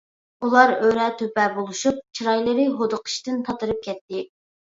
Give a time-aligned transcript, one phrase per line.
[0.45, 4.25] ئۇلار ئۆرە-تۆپە بولۇشۇپ، چىرايلىرى ھودۇقۇشتىن تاتىرىپ كەتتى.